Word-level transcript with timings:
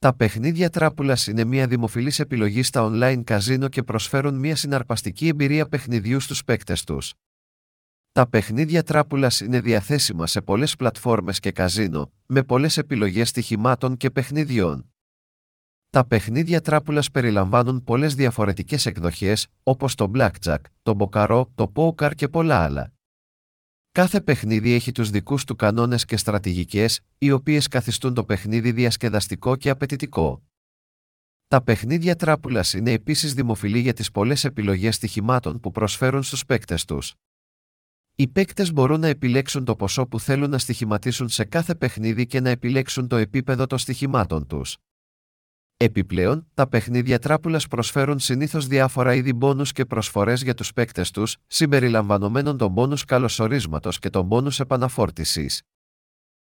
Τα 0.00 0.14
παιχνίδια 0.14 0.70
τράπουλας 0.70 1.26
είναι 1.26 1.44
μια 1.44 1.66
δημοφιλής 1.66 2.18
επιλογή 2.18 2.62
στα 2.62 2.90
online 2.90 3.22
καζίνο 3.24 3.68
και 3.68 3.82
προσφέρουν 3.82 4.34
μια 4.34 4.56
συναρπαστική 4.56 5.28
εμπειρία 5.28 5.66
παιχνιδιού 5.66 6.20
στους 6.20 6.44
παίκτες 6.44 6.84
τους. 6.84 7.14
Τα 8.12 8.28
παιχνίδια 8.28 8.82
τράπουλας 8.82 9.40
είναι 9.40 9.60
διαθέσιμα 9.60 10.26
σε 10.26 10.40
πολλές 10.40 10.76
πλατφόρμες 10.76 11.40
και 11.40 11.52
καζίνο, 11.52 12.12
με 12.26 12.42
πολλές 12.42 12.76
επιλογές 12.76 13.28
στοιχημάτων 13.28 13.96
και 13.96 14.10
παιχνιδιών. 14.10 14.92
Τα 15.90 16.06
παιχνίδια 16.06 16.60
τράπουλας 16.60 17.10
περιλαμβάνουν 17.10 17.84
πολλές 17.84 18.14
διαφορετικές 18.14 18.86
εκδοχές, 18.86 19.46
όπως 19.62 19.94
το 19.94 20.10
blackjack, 20.14 20.60
το 20.82 20.94
μποκαρό, 20.94 21.52
το 21.54 21.72
poker 21.74 22.14
και 22.14 22.28
πολλά 22.28 22.62
άλλα. 22.62 22.92
Κάθε 23.92 24.20
παιχνίδι 24.20 24.72
έχει 24.72 24.92
τους 24.92 25.10
δικούς 25.10 25.44
του 25.44 25.56
κανόνες 25.56 26.04
και 26.04 26.16
στρατηγικές, 26.16 27.00
οι 27.18 27.30
οποίες 27.30 27.68
καθιστούν 27.68 28.14
το 28.14 28.24
παιχνίδι 28.24 28.72
διασκεδαστικό 28.72 29.56
και 29.56 29.70
απαιτητικό. 29.70 30.42
Τα 31.48 31.62
παιχνίδια 31.62 32.16
τράπουλας 32.16 32.72
είναι 32.72 32.92
επίσης 32.92 33.34
δημοφιλή 33.34 33.78
για 33.78 33.92
τις 33.92 34.10
πολλές 34.10 34.44
επιλογές 34.44 34.94
στοιχημάτων 34.94 35.60
που 35.60 35.70
προσφέρουν 35.70 36.22
στους 36.22 36.44
παίκτες 36.44 36.84
τους. 36.84 37.14
Οι 38.14 38.28
παίκτες 38.28 38.72
μπορούν 38.72 39.00
να 39.00 39.06
επιλέξουν 39.06 39.64
το 39.64 39.76
ποσό 39.76 40.06
που 40.06 40.20
θέλουν 40.20 40.50
να 40.50 40.58
στοιχηματίσουν 40.58 41.28
σε 41.28 41.44
κάθε 41.44 41.74
παιχνίδι 41.74 42.26
και 42.26 42.40
να 42.40 42.50
επιλέξουν 42.50 43.08
το 43.08 43.16
επίπεδο 43.16 43.66
των 43.66 43.78
στοιχημάτων 43.78 44.46
τους. 44.46 44.76
Επιπλέον, 45.82 46.46
τα 46.54 46.68
παιχνίδια 46.68 47.18
τράπουλας 47.18 47.66
προσφέρουν 47.66 48.18
συνήθως 48.18 48.66
διάφορα 48.66 49.14
είδη 49.14 49.32
μπόνους 49.32 49.72
και 49.72 49.84
προσφορές 49.84 50.42
για 50.42 50.54
τους 50.54 50.72
παίκτες 50.72 51.10
τους, 51.10 51.36
συμπεριλαμβανομένων 51.46 52.56
των 52.56 52.70
μπόνους 52.70 53.04
καλωσορίσματος 53.04 53.98
και 53.98 54.10
των 54.10 54.26
μπόνους 54.26 54.60
επαναφόρτησης. 54.60 55.62